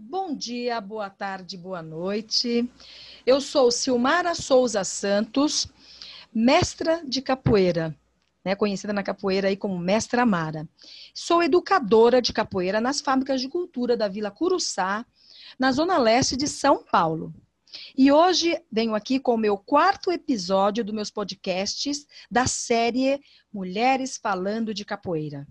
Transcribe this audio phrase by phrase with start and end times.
[0.00, 2.70] Bom dia, boa tarde, boa noite.
[3.26, 5.66] Eu sou Silmara Souza Santos,
[6.32, 7.92] mestra de capoeira,
[8.44, 10.68] né, conhecida na capoeira aí como Mestra Amara.
[11.12, 15.04] Sou educadora de capoeira nas fábricas de cultura da Vila Curuçá,
[15.58, 17.34] na zona leste de São Paulo.
[17.96, 23.20] E hoje venho aqui com o meu quarto episódio dos meus podcasts da série
[23.52, 25.44] Mulheres Falando de Capoeira.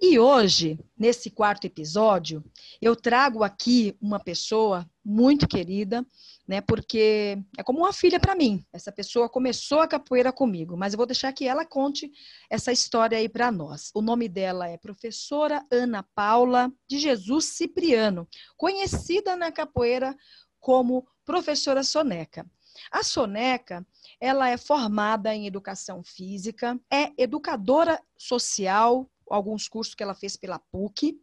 [0.00, 2.42] E hoje, nesse quarto episódio,
[2.80, 6.06] eu trago aqui uma pessoa muito querida,
[6.46, 6.60] né?
[6.60, 8.64] Porque é como uma filha para mim.
[8.72, 12.10] Essa pessoa começou a capoeira comigo, mas eu vou deixar que ela conte
[12.48, 13.90] essa história aí para nós.
[13.94, 18.26] O nome dela é professora Ana Paula de Jesus Cipriano,
[18.56, 20.16] conhecida na capoeira
[20.58, 22.46] como professora Soneca.
[22.90, 23.86] A Soneca,
[24.20, 30.58] ela é formada em educação física, é educadora social, alguns cursos que ela fez pela
[30.58, 31.20] PUC,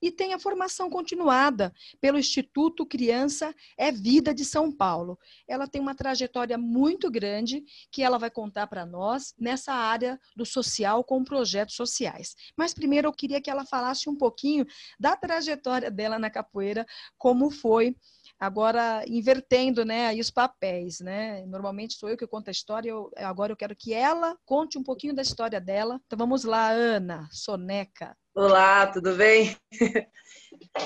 [0.00, 5.18] e tem a formação continuada pelo Instituto Criança é Vida de São Paulo.
[5.46, 10.44] Ela tem uma trajetória muito grande que ela vai contar para nós nessa área do
[10.44, 12.34] social com projetos sociais.
[12.56, 14.66] Mas primeiro eu queria que ela falasse um pouquinho
[14.98, 17.96] da trajetória dela na capoeira, como foi
[18.42, 20.98] agora invertendo né, aí os papéis.
[20.98, 21.44] Né?
[21.46, 24.82] Normalmente sou eu que conto a história, eu, agora eu quero que ela conte um
[24.82, 26.00] pouquinho da história dela.
[26.06, 28.16] Então vamos lá, Ana, Soneca.
[28.34, 29.56] Olá, tudo bem?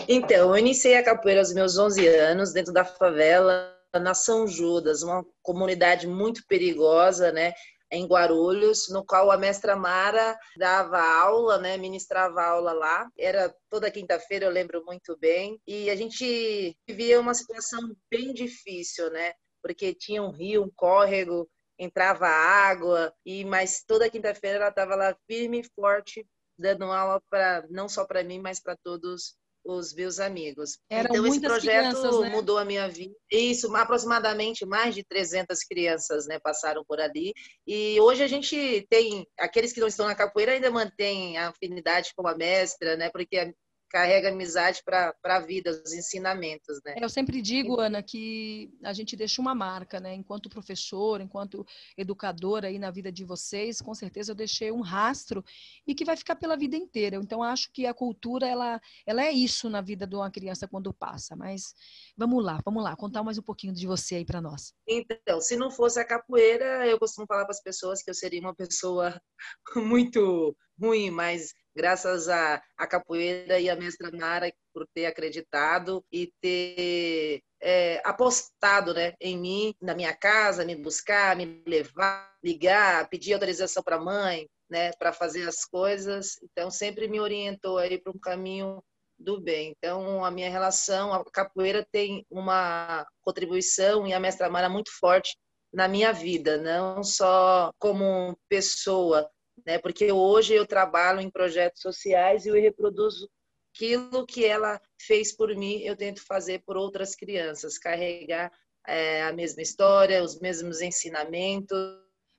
[0.09, 5.03] Então, eu iniciei a capoeira aos meus 11 anos, dentro da favela, na São Judas,
[5.03, 7.53] uma comunidade muito perigosa, né?
[7.91, 13.09] Em Guarulhos, no qual a mestra Mara dava aula, né, ministrava aula lá.
[13.19, 15.61] Era toda quinta-feira, eu lembro muito bem.
[15.67, 19.33] E a gente vivia uma situação bem difícil, né?
[19.63, 21.49] Porque tinha um rio, um córrego,
[21.79, 26.27] entrava água, e mas toda quinta-feira ela estava lá firme e forte
[26.59, 30.79] dando aula para não só para mim, mas para todos os meus amigos.
[30.89, 32.29] Eram então, esse projeto né?
[32.31, 33.15] mudou a minha vida.
[33.31, 37.33] Isso, aproximadamente mais de 300 crianças né, passaram por ali.
[37.67, 42.13] E hoje a gente tem, aqueles que não estão na capoeira ainda mantêm a afinidade
[42.17, 43.53] com a mestra, né, porque
[43.89, 46.95] carrega amizade para a vida, os ensinamentos, né?
[47.01, 50.15] Eu sempre digo, Ana, que a gente deixa uma marca, né?
[50.15, 55.45] Enquanto professor, enquanto educadora aí na vida de vocês, com certeza eu deixei um rastro
[55.87, 57.17] e que vai ficar pela vida inteira.
[57.17, 60.93] Então acho que a cultura ela, ela é isso na vida de uma criança quando
[60.93, 61.37] passa.
[61.37, 61.75] Mas
[62.17, 64.75] vamos lá, vamos lá, contar mais um pouquinho de você aí para nós.
[64.87, 68.41] Então, se não fosse a capoeira, eu costumo falar para as pessoas que eu seria
[68.41, 69.21] uma pessoa
[69.77, 76.33] muito ruim, mas graças à, à capoeira e à mestra Mara por ter acreditado e
[76.41, 83.35] ter é, apostado né, em mim, na minha casa, me buscar, me levar, ligar, pedir
[83.35, 86.39] autorização para a mãe, né, para fazer as coisas.
[86.43, 88.83] Então, sempre me orientou aí para um caminho
[89.19, 89.75] do bem.
[89.77, 95.37] Então, a minha relação, a capoeira tem uma contribuição e a mestra Mara muito forte
[95.73, 99.29] na minha vida, não só como pessoa,
[99.65, 99.79] né?
[99.79, 103.31] Porque hoje eu trabalho em projetos sociais e eu reproduzo
[103.75, 108.51] aquilo que ela fez por mim, eu tento fazer por outras crianças, carregar
[108.87, 111.79] é, a mesma história, os mesmos ensinamentos.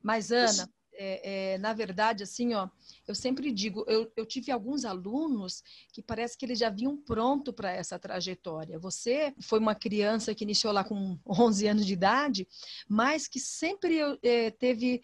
[0.01, 2.67] Mas Ana, é, é, na verdade, assim, ó,
[3.07, 5.63] eu sempre digo, eu, eu, tive alguns alunos
[5.93, 8.79] que parece que eles já vinham pronto para essa trajetória.
[8.79, 12.47] Você foi uma criança que iniciou lá com 11 anos de idade,
[12.89, 15.01] mas que sempre é, teve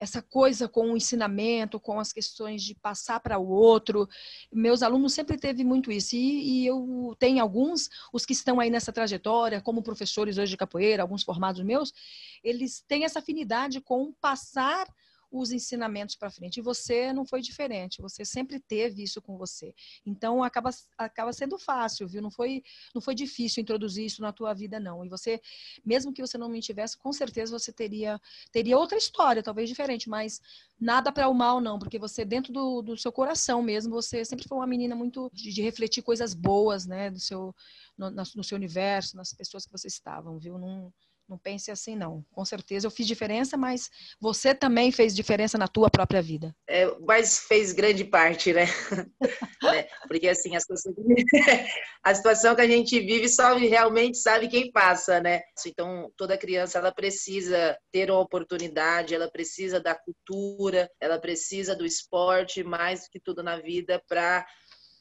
[0.00, 4.08] essa coisa com o ensinamento, com as questões de passar para o outro.
[4.50, 6.16] Meus alunos sempre teve muito isso.
[6.16, 10.56] E, e eu tenho alguns, os que estão aí nessa trajetória, como professores hoje de
[10.56, 11.92] capoeira, alguns formados meus,
[12.42, 14.88] eles têm essa afinidade com passar
[15.34, 16.58] os ensinamentos para frente.
[16.58, 19.74] E você não foi diferente, você sempre teve isso com você.
[20.06, 22.22] Então acaba, acaba sendo fácil, viu?
[22.22, 22.62] Não foi,
[22.94, 25.04] não foi difícil introduzir isso na tua vida, não.
[25.04, 25.40] E você,
[25.84, 28.20] mesmo que você não me tivesse, com certeza você teria,
[28.52, 30.40] teria outra história, talvez diferente, mas
[30.80, 34.46] nada para o mal, não, porque você, dentro do, do seu coração mesmo, você sempre
[34.46, 37.52] foi uma menina muito de, de refletir coisas boas, né, do seu,
[37.98, 40.58] no, no, seu universo, nas pessoas que vocês estavam, viu?
[40.58, 40.92] Não,
[41.28, 42.24] não pense assim, não.
[42.32, 43.90] Com certeza eu fiz diferença, mas
[44.20, 46.54] você também fez diferença na tua própria vida.
[46.68, 48.66] É, mas fez grande parte, né?
[49.74, 50.94] é, porque assim, a situação,
[52.02, 55.42] a situação que a gente vive só realmente sabe quem passa, né?
[55.66, 61.86] Então, toda criança, ela precisa ter uma oportunidade, ela precisa da cultura, ela precisa do
[61.86, 64.46] esporte, mais do que tudo na vida, para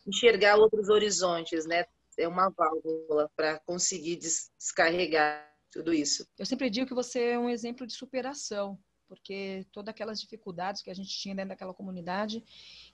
[0.07, 1.85] enxergar outros horizontes, né?
[2.17, 6.27] É uma válvula para conseguir descarregar tudo isso.
[6.37, 10.91] Eu sempre digo que você é um exemplo de superação, porque todas aquelas dificuldades que
[10.91, 12.43] a gente tinha dentro daquela comunidade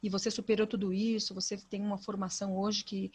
[0.02, 3.12] e você superou tudo isso, você tem uma formação hoje que,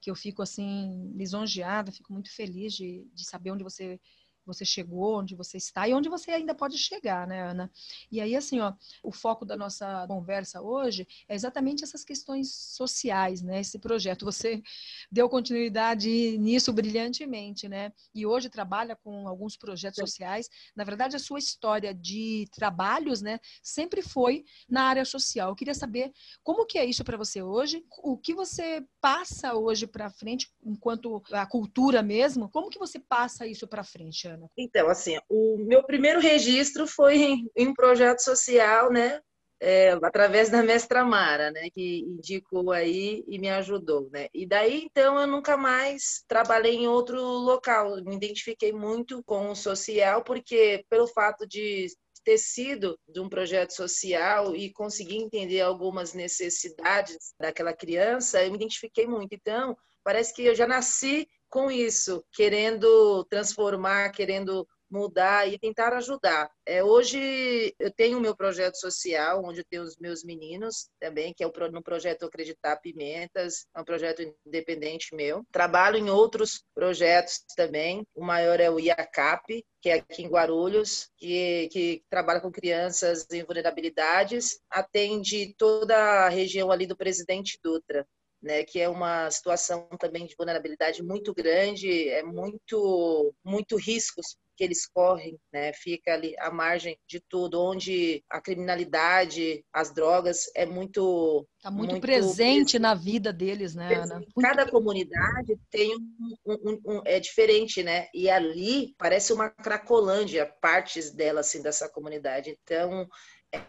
[0.00, 4.00] que eu fico assim lisonjeada, fico muito feliz de, de saber onde você
[4.46, 7.70] você chegou, onde você está e onde você ainda pode chegar, né, Ana?
[8.10, 13.42] E aí, assim, ó, o foco da nossa conversa hoje é exatamente essas questões sociais,
[13.42, 13.60] né?
[13.60, 14.24] Esse projeto.
[14.24, 14.62] Você
[15.10, 17.92] deu continuidade nisso brilhantemente, né?
[18.14, 20.48] E hoje trabalha com alguns projetos sociais.
[20.74, 25.50] Na verdade, a sua história de trabalhos, né, sempre foi na área social.
[25.50, 26.12] Eu queria saber
[26.42, 31.22] como que é isso para você hoje, o que você passa hoje para frente enquanto
[31.32, 34.48] a cultura mesmo, como que você passa isso para frente, Ana?
[34.56, 39.20] Então, assim, o meu primeiro registro foi em, em um projeto social, né?
[39.60, 44.28] É, através da mestra Mara, né, que indicou aí e me ajudou, né.
[44.34, 47.96] E daí então eu nunca mais trabalhei em outro local.
[48.04, 51.86] Me identifiquei muito com o social porque pelo fato de
[52.24, 58.56] ter sido de um projeto social e conseguir entender algumas necessidades daquela criança, eu me
[58.56, 59.34] identifiquei muito.
[59.34, 66.50] Então, parece que eu já nasci com isso, querendo transformar, querendo mudar e tentar ajudar.
[66.66, 71.32] É, hoje eu tenho o meu projeto social, onde eu tenho os meus meninos também,
[71.32, 75.44] que é o, no projeto Acreditar Pimentas, é um projeto independente meu.
[75.52, 78.04] Trabalho em outros projetos também.
[78.16, 83.28] O maior é o IACAP, que é aqui em Guarulhos, que, que trabalha com crianças
[83.30, 88.04] em vulnerabilidades, atende toda a região ali do Presidente Dutra
[88.44, 94.62] né, que é uma situação também de vulnerabilidade muito grande, é muito muito riscos que
[94.62, 95.72] eles correm, né?
[95.72, 101.92] Fica ali à margem de tudo, onde a criminalidade, as drogas é muito Está muito,
[101.92, 104.22] muito, presente na vida deles, né, Ana?
[104.40, 108.08] Cada comunidade tem um, um, um, é diferente, né?
[108.14, 112.56] E ali parece uma cracolândia, partes dela assim dessa comunidade.
[112.62, 113.08] Então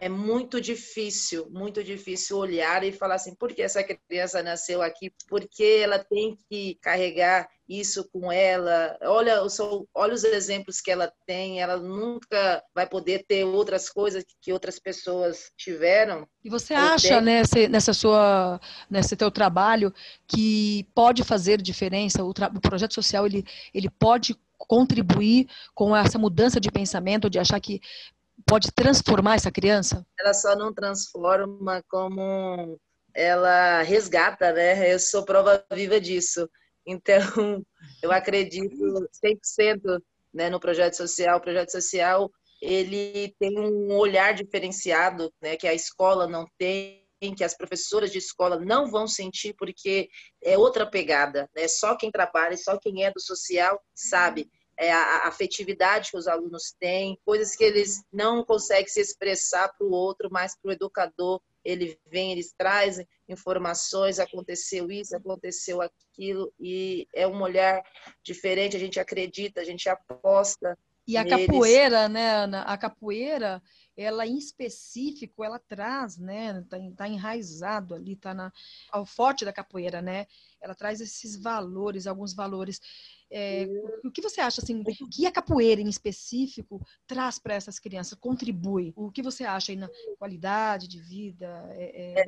[0.00, 5.12] é muito difícil, muito difícil olhar e falar assim, por que essa criança nasceu aqui?
[5.28, 8.96] Por que ela tem que carregar isso com ela?
[9.02, 9.42] Olha,
[9.94, 14.78] olha os exemplos que ela tem, ela nunca vai poder ter outras coisas que outras
[14.78, 16.26] pessoas tiveram.
[16.44, 19.92] E você acha nessa, nessa sua, nesse teu trabalho
[20.26, 22.24] que pode fazer diferença?
[22.24, 23.44] O, o projeto social ele,
[23.74, 27.80] ele pode contribuir com essa mudança de pensamento, de achar que
[28.44, 30.06] pode transformar essa criança?
[30.18, 32.78] Ela só não transforma como
[33.14, 34.92] ela resgata, né?
[34.92, 36.48] Eu sou prova viva disso.
[36.86, 37.16] Então,
[38.02, 40.00] eu acredito 100%
[40.32, 41.38] né, no projeto social.
[41.38, 42.30] O projeto social,
[42.60, 47.02] ele tem um olhar diferenciado, né, que a escola não tem,
[47.34, 50.08] que as professoras de escola não vão sentir, porque
[50.44, 51.66] é outra pegada, né?
[51.66, 56.74] Só quem trabalha, só quem é do social sabe é, a afetividade que os alunos
[56.78, 61.40] têm, coisas que eles não conseguem se expressar para o outro, mas para o educador
[61.64, 67.82] ele vem, eles trazem informações, aconteceu isso, aconteceu aquilo, e é um olhar
[68.22, 70.78] diferente, a gente acredita, a gente aposta.
[71.08, 71.46] E a neles.
[71.46, 72.62] capoeira, né, Ana?
[72.62, 73.60] A capoeira,
[73.96, 78.52] ela em específico, ela traz, né, tá, tá enraizado ali, tá na,
[78.90, 80.26] ao forte da capoeira, né?
[80.60, 82.80] Ela traz esses valores, alguns valores
[83.30, 83.66] é,
[84.04, 88.16] o que você acha, assim, o que a capoeira em específico traz para essas crianças,
[88.18, 88.92] contribui?
[88.96, 91.46] O que você acha aí na qualidade de vida?
[91.72, 92.24] É, é...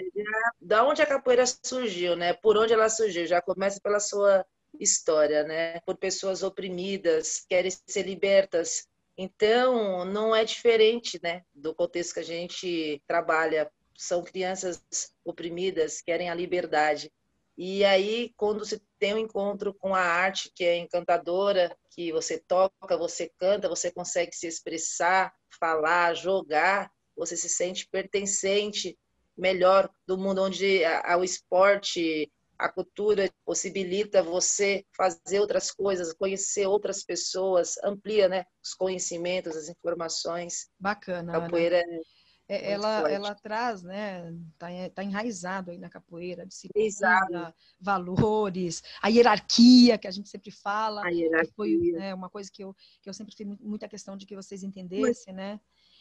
[0.61, 2.33] da onde a capoeira surgiu, né?
[2.33, 3.26] Por onde ela surgiu?
[3.26, 4.45] Já começa pela sua
[4.78, 5.81] história, né?
[5.81, 8.88] Por pessoas oprimidas, querem ser libertas.
[9.21, 13.69] Então, não é diferente, né, do contexto que a gente trabalha.
[13.97, 14.81] São crianças
[15.25, 17.11] oprimidas, querem a liberdade.
[17.57, 22.39] E aí, quando você tem um encontro com a arte que é encantadora, que você
[22.39, 28.97] toca, você canta, você consegue se expressar, falar, jogar, você se sente pertencente
[29.37, 30.83] melhor do mundo onde
[31.17, 38.75] o esporte, a cultura possibilita você fazer outras coisas, conhecer outras pessoas, amplia né, os
[38.75, 40.69] conhecimentos, as informações.
[40.79, 41.33] Bacana.
[41.33, 41.95] Capoeira Ana.
[41.95, 42.19] é
[42.50, 49.99] é, ela, ela traz, né, tá, tá enraizado aí na capoeira, disciplina, valores, a hierarquia
[49.99, 51.53] que a gente sempre fala, a hierarquia.
[51.55, 54.62] foi né, uma coisa que eu, que eu sempre fiz muita questão de que vocês
[54.62, 55.61] entendessem, né,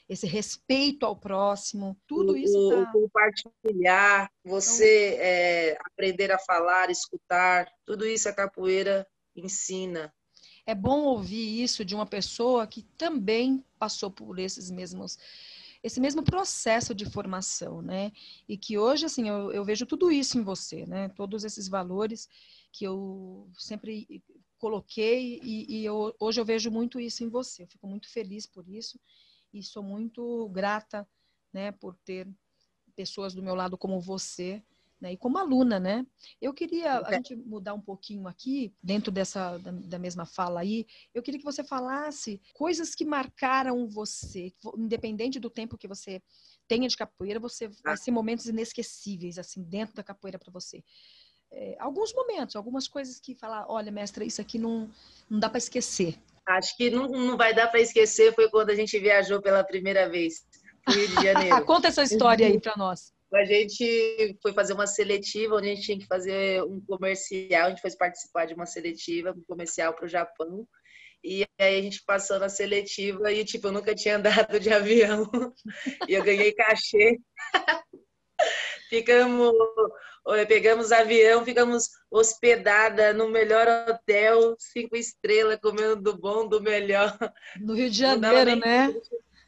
[0.09, 2.91] esse respeito ao próximo, tudo o, isso tá...
[2.91, 5.25] compartilhar, você então...
[5.25, 10.13] é, aprender a falar, escutar, tudo isso a capoeira ensina.
[10.65, 15.17] É bom ouvir isso de uma pessoa que também passou por esses mesmos
[15.83, 18.11] esse mesmo processo de formação, né?
[18.49, 21.07] E que hoje, assim, eu, eu vejo tudo isso em você, né?
[21.09, 22.27] Todos esses valores
[22.71, 24.21] que eu sempre
[24.57, 27.63] coloquei e, e eu, hoje eu vejo muito isso em você.
[27.63, 28.99] Eu fico muito feliz por isso
[29.53, 31.07] e sou muito grata,
[31.53, 32.27] né, por ter
[32.95, 34.61] pessoas do meu lado como você,
[34.99, 36.05] né, e como aluna, né?
[36.41, 40.87] Eu queria a gente mudar um pouquinho aqui dentro dessa da, da, mesma fala aí.
[41.13, 46.21] Eu queria que você falasse coisas que marcaram você, independente do tempo que você
[46.67, 50.83] tenha de capoeira, você vai ser momentos inesquecíveis assim dentro da capoeira para você
[51.51, 54.89] é, alguns momentos, algumas coisas que falar, olha, mestra, isso aqui não,
[55.29, 56.17] não dá para esquecer.
[56.47, 60.09] Acho que não, não vai dar para esquecer foi quando a gente viajou pela primeira
[60.09, 60.45] vez
[60.87, 61.65] Rio de Janeiro.
[61.65, 63.11] Conta essa história aí para nós.
[63.33, 67.69] A gente foi fazer uma seletiva, onde a gente tinha que fazer um comercial, a
[67.69, 70.65] gente foi participar de uma seletiva, um comercial para o Japão.
[71.21, 75.29] E aí a gente passou na seletiva e, tipo, eu nunca tinha andado de avião.
[76.07, 77.19] e eu ganhei cachê.
[78.89, 79.53] Ficamos
[80.47, 87.17] pegamos avião, ficamos hospedada no melhor hotel, cinco estrelas, comendo do bom, do melhor.
[87.59, 88.93] No Rio de Janeiro, né?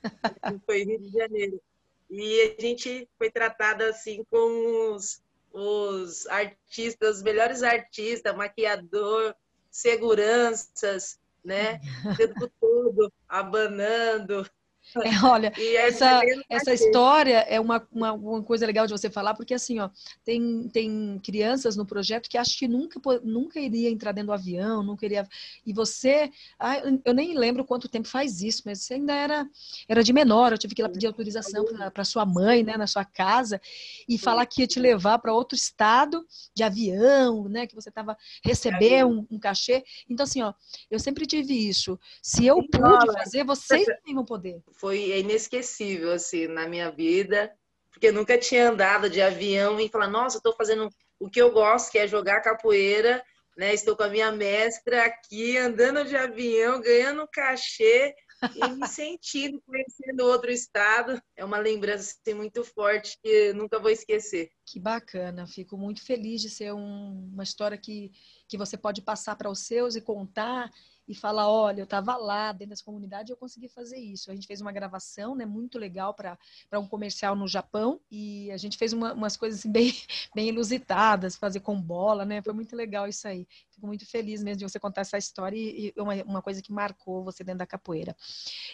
[0.66, 1.62] Foi Rio de Janeiro.
[2.10, 5.22] E a gente foi tratada assim com os,
[5.54, 9.36] os artistas, os melhores artistas, maquiador,
[9.70, 11.80] seguranças, né?
[12.04, 14.50] O tempo todo abanando,
[14.98, 19.54] é, olha, essa, essa história é uma, uma, uma, coisa legal de você falar, porque
[19.54, 19.90] assim, ó,
[20.24, 24.82] tem, tem crianças no projeto que acham que nunca, nunca iria entrar dentro do avião,
[24.82, 25.28] nunca iria.
[25.66, 29.48] E você, ah, eu nem lembro quanto tempo faz isso, mas você ainda era,
[29.88, 32.88] era de menor, eu tive que ir lá pedir autorização para sua mãe, né, na
[32.88, 33.62] sua casa,
[34.08, 38.18] e falar que ia te levar para outro estado de avião, né, que você estava
[38.44, 39.84] receber um, um cachê.
[40.10, 40.54] Então, assim, ó,
[40.90, 42.00] eu sempre tive isso.
[42.22, 47.54] Se eu pude fazer, vocês também vão poder foi inesquecível assim na minha vida,
[47.92, 51.92] porque nunca tinha andado de avião e falar, nossa, estou fazendo o que eu gosto,
[51.92, 53.22] que é jogar capoeira,
[53.58, 53.74] né?
[53.74, 58.16] Estou com a minha mestra aqui andando de avião, ganhando cachê
[58.56, 61.22] e me sentindo conhecendo outro estado.
[61.36, 64.50] É uma lembrança assim, muito forte que nunca vou esquecer.
[64.66, 68.12] Que bacana, fico muito feliz de ser um, uma história que,
[68.48, 70.72] que você pode passar para os seus e contar
[71.10, 74.30] e falar, olha, eu estava lá dentro dessa comunidade eu consegui fazer isso.
[74.30, 76.38] A gente fez uma gravação, né, muito legal para
[76.74, 79.92] um comercial no Japão e a gente fez uma, umas coisas assim, bem,
[80.36, 82.44] bem ilusitadas, fazer com bola, né?
[82.44, 83.48] Foi muito legal isso aí.
[83.72, 86.72] Fico muito feliz mesmo de você contar essa história e, e uma, uma coisa que
[86.72, 88.16] marcou você dentro da capoeira.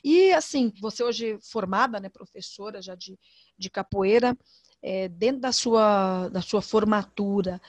[0.04, 3.18] E assim, você hoje formada, né, professora já de,
[3.58, 4.38] de capoeira,
[4.84, 7.62] é, dentro da sua, da sua formatura,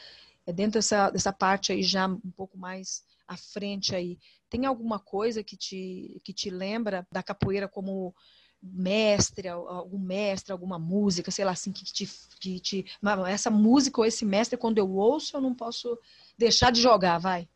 [0.45, 4.99] é, dentro dessa, dessa parte aí já um pouco mais à frente aí, tem alguma
[4.99, 8.15] coisa que te, que te lembra da capoeira como
[8.63, 12.09] mestre, algum mestre, alguma música, sei lá, assim, que te,
[12.41, 12.85] que te.
[13.29, 15.99] Essa música ou esse mestre, quando eu ouço, eu não posso
[16.37, 17.49] deixar de jogar, vai.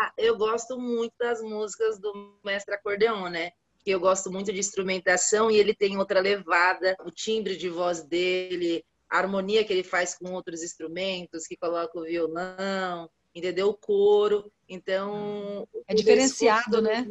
[0.00, 3.50] Ah, eu gosto muito das músicas do mestre acordeon, né?
[3.84, 8.84] Eu gosto muito de instrumentação e ele tem outra levada, o timbre de voz dele,
[9.10, 13.68] a harmonia que ele faz com outros instrumentos, que coloca o violão, entendeu?
[13.68, 14.52] O coro.
[14.68, 15.66] Então.
[15.86, 17.06] É diferenciado, né?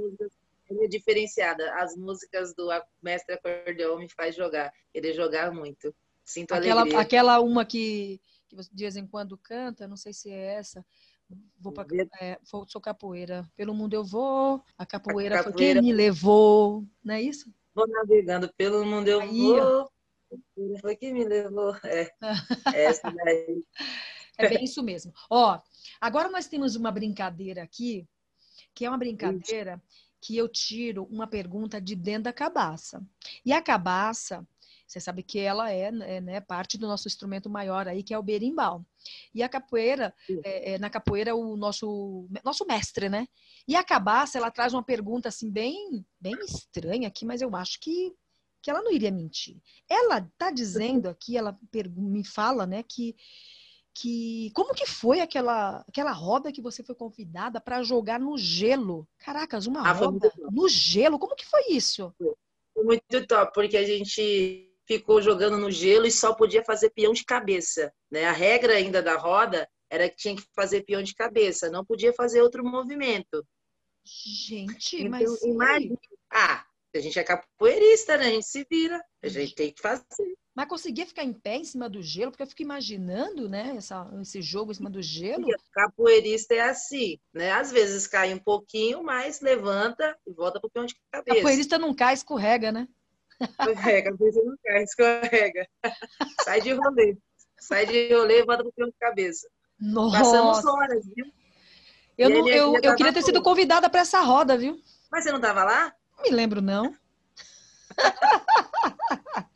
[0.79, 1.73] é diferenciada.
[1.75, 2.69] As músicas do
[3.01, 5.93] mestre acordeão me faz jogar, querer jogar muito.
[6.23, 7.01] Sinto aquela, alegria.
[7.01, 10.85] Aquela uma que, que você de vez em quando canta, não sei se é essa.
[11.59, 11.85] Vou pra,
[12.19, 13.49] é, sou capoeira.
[13.55, 17.53] Pelo mundo eu vou, a capoeira, a capoeira foi quem me levou, não é isso?
[17.73, 19.91] Vou navegando pelo mundo eu Aí, vou.
[20.79, 21.75] Foi quem me levou.
[21.85, 22.09] É,
[22.75, 23.63] essa daí.
[24.37, 25.13] É bem isso mesmo.
[25.29, 25.59] Ó,
[25.99, 28.07] agora nós temos uma brincadeira aqui,
[28.73, 29.81] que é uma brincadeira
[30.21, 33.03] que eu tiro uma pergunta de dentro da cabaça.
[33.43, 34.47] E a cabaça,
[34.87, 38.19] você sabe que ela é, é né, parte do nosso instrumento maior aí, que é
[38.19, 38.85] o berimbau.
[39.33, 43.27] E a capoeira, é, é, na capoeira, o nosso, nosso mestre, né?
[43.67, 47.79] E a cabaça, ela traz uma pergunta assim, bem, bem estranha aqui, mas eu acho
[47.79, 48.13] que,
[48.61, 49.57] que ela não iria mentir.
[49.89, 51.57] Ela está dizendo aqui, ela
[51.95, 53.15] me fala, né, que
[53.93, 59.07] que como que foi aquela aquela roda que você foi convidada para jogar no gelo?
[59.19, 61.19] Caracas, uma ah, roda no gelo.
[61.19, 62.13] Como que foi isso?
[62.73, 67.13] Foi muito top, porque a gente ficou jogando no gelo e só podia fazer peão
[67.13, 68.25] de cabeça, né?
[68.25, 72.13] A regra ainda da roda era que tinha que fazer peão de cabeça, não podia
[72.13, 73.45] fazer outro movimento.
[74.03, 75.95] Gente, então, mas imagina,
[76.31, 78.27] ah, a gente é capoeirista, né?
[78.27, 80.05] A gente se vira, a gente tem que fazer.
[80.53, 84.09] Mas conseguia ficar em pé em cima do gelo, porque eu fico imaginando, né, essa,
[84.21, 85.47] esse jogo em cima do gelo.
[85.71, 87.51] Capoeirista é assim, né?
[87.51, 91.37] Às vezes cai um pouquinho, mas levanta e volta pro pão de cabeça.
[91.37, 92.87] Capoeirista não cai, escorrega, né?
[93.39, 95.67] Escorrega, cabeça não cai, escorrega.
[96.43, 97.17] Sai de rolê.
[97.57, 99.47] Sai de rolê e volta pro pão de cabeça.
[99.79, 100.17] Nossa.
[100.17, 101.25] Passamos horas, viu?
[102.17, 104.79] Eu, não, eu, eu queria ter sido convidada para essa roda, viu?
[105.09, 105.95] Mas você não estava lá?
[106.21, 106.95] Não me lembro, não.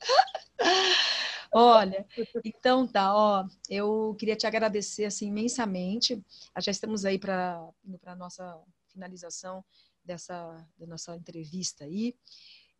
[1.53, 2.07] Olha,
[2.43, 6.19] então tá, ó, eu queria te agradecer assim imensamente.
[6.59, 7.69] Já estamos aí para
[8.01, 9.63] para nossa finalização
[10.03, 12.15] dessa da nossa entrevista aí.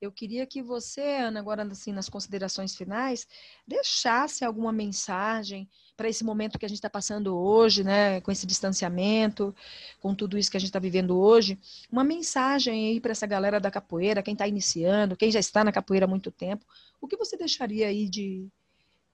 [0.05, 3.27] Eu queria que você, Ana, agora assim nas considerações finais,
[3.67, 8.45] deixasse alguma mensagem para esse momento que a gente está passando hoje, né, com esse
[8.45, 9.55] distanciamento,
[9.99, 11.57] com tudo isso que a gente está vivendo hoje,
[11.91, 15.71] uma mensagem aí para essa galera da capoeira, quem está iniciando, quem já está na
[15.71, 16.65] capoeira há muito tempo,
[17.01, 18.47] o que você deixaria aí de,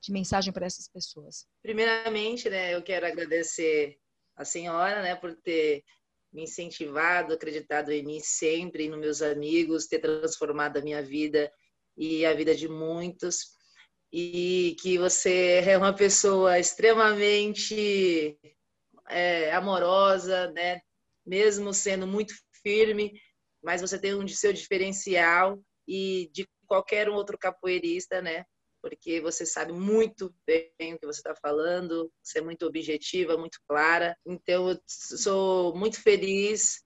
[0.01, 1.47] de mensagem para essas pessoas?
[1.61, 3.97] Primeiramente, né, eu quero agradecer
[4.35, 5.83] a senhora, né, por ter
[6.31, 11.51] me incentivado, acreditado em mim sempre, nos meus amigos, ter transformado a minha vida
[11.97, 13.49] e a vida de muitos.
[14.13, 18.37] E que você é uma pessoa extremamente
[19.09, 20.81] é, amorosa, né?
[21.25, 23.13] mesmo sendo muito firme,
[23.63, 28.45] mas você tem um de seu diferencial e de qualquer outro capoeirista, né?
[28.81, 33.59] Porque você sabe muito bem o que você está falando, você é muito objetiva, muito
[33.67, 34.17] clara.
[34.25, 36.83] Então, eu sou muito feliz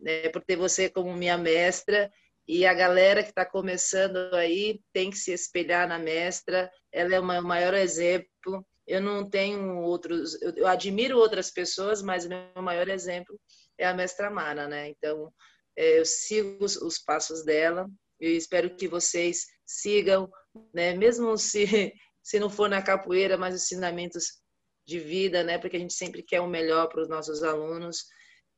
[0.00, 2.10] né, por ter você como minha mestra.
[2.46, 6.70] E a galera que está começando aí tem que se espelhar na mestra.
[6.92, 8.66] Ela é o maior exemplo.
[8.86, 13.40] Eu não tenho outros, eu admiro outras pessoas, mas meu maior exemplo
[13.78, 14.88] é a mestra Mara, né?
[14.88, 15.32] Então,
[15.76, 17.88] é, eu sigo os passos dela.
[18.20, 20.30] Eu espero que vocês sigam
[20.72, 20.94] né?
[20.94, 21.64] Mesmo se
[22.22, 24.40] se não for na capoeira, mas ensinamentos
[24.86, 25.58] de vida, né?
[25.58, 28.04] Porque a gente sempre quer o melhor para os nossos alunos.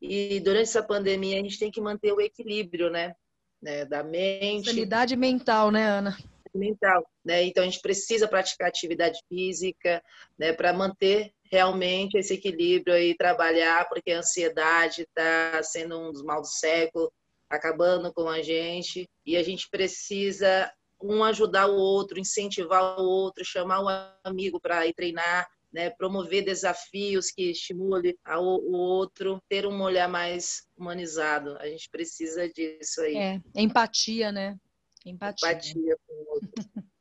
[0.01, 3.15] E durante essa pandemia a gente tem que manter o equilíbrio, né?
[3.61, 3.85] né?
[3.85, 4.69] Da mente.
[4.69, 6.17] Sanidade mental, né, Ana?
[6.55, 7.43] Mental, né?
[7.45, 10.03] Então a gente precisa praticar atividade física,
[10.39, 10.53] né?
[10.53, 16.41] Para manter realmente esse equilíbrio e trabalhar, porque a ansiedade está sendo um dos mal
[16.41, 17.13] do século,
[17.51, 20.71] acabando com a gente e a gente precisa
[21.03, 23.89] um ajudar o outro, incentivar o outro, chamar o
[24.29, 30.67] amigo para ir treinar, né, promover desafios que estimule o outro, ter um olhar mais
[30.77, 31.57] humanizado.
[31.59, 33.17] A gente precisa disso aí.
[33.17, 34.59] É, empatia, né?
[35.05, 35.51] Empatia.
[35.51, 36.51] Empatia com o outro.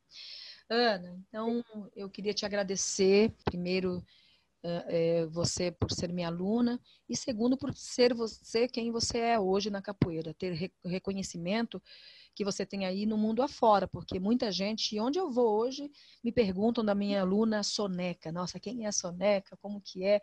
[0.68, 4.04] Ana, então eu queria te agradecer, primeiro,
[4.88, 9.70] é, você por ser minha aluna, e segundo, por ser você quem você é hoje
[9.70, 11.80] na capoeira, ter reconhecimento
[12.36, 15.90] que você tem aí no mundo afora, porque muita gente, onde eu vou hoje,
[16.22, 18.30] me perguntam da minha aluna Soneca.
[18.30, 19.56] Nossa, quem é a Soneca?
[19.56, 20.20] Como que é?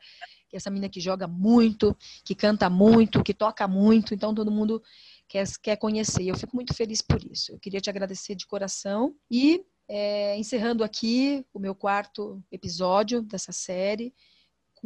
[0.48, 4.52] Que é essa menina que joga muito, que canta muito, que toca muito, então todo
[4.52, 4.82] mundo
[5.28, 6.24] quer, quer conhecer.
[6.24, 7.54] Eu fico muito feliz por isso.
[7.54, 13.52] Eu queria te agradecer de coração e é, encerrando aqui o meu quarto episódio dessa
[13.52, 14.14] série,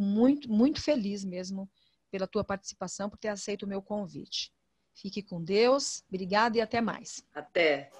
[0.01, 1.69] muito, muito feliz mesmo
[2.09, 4.51] pela tua participação, por ter aceito o meu convite.
[4.93, 7.23] Fique com Deus, obrigada e até mais.
[7.33, 7.91] Até.